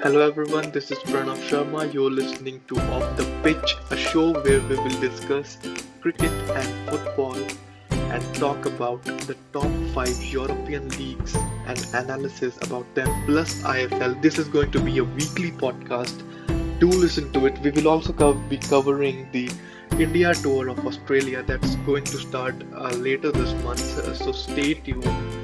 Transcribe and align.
Hello 0.00 0.20
everyone, 0.20 0.70
this 0.70 0.92
is 0.92 0.98
Pranav 0.98 1.38
Sharma. 1.48 1.92
You're 1.92 2.08
listening 2.08 2.60
to 2.68 2.76
Off 2.92 3.16
the 3.16 3.24
Pitch, 3.42 3.74
a 3.90 3.96
show 3.96 4.32
where 4.32 4.60
we 4.60 4.76
will 4.76 5.00
discuss 5.00 5.58
cricket 6.00 6.30
and 6.30 6.88
football 6.88 7.36
and 7.90 8.22
talk 8.36 8.64
about 8.66 9.02
the 9.02 9.36
top 9.52 9.66
5 9.94 10.22
European 10.22 10.88
leagues 10.90 11.34
and 11.66 11.84
analysis 11.94 12.56
about 12.62 12.86
them 12.94 13.08
plus 13.26 13.60
ISL. 13.62 14.22
This 14.22 14.38
is 14.38 14.46
going 14.46 14.70
to 14.70 14.80
be 14.80 14.98
a 14.98 15.04
weekly 15.04 15.50
podcast. 15.50 16.22
Do 16.78 16.86
listen 16.86 17.32
to 17.32 17.46
it. 17.46 17.58
We 17.58 17.72
will 17.72 17.88
also 17.88 18.34
be 18.48 18.58
covering 18.58 19.28
the 19.32 19.50
India 19.98 20.32
tour 20.32 20.68
of 20.68 20.86
Australia 20.86 21.42
that's 21.42 21.74
going 21.90 22.04
to 22.04 22.18
start 22.18 22.54
uh, 22.72 22.90
later 22.90 23.32
this 23.32 23.52
month. 23.64 23.98
Uh, 23.98 24.14
so 24.14 24.30
stay 24.30 24.74
tuned 24.74 25.37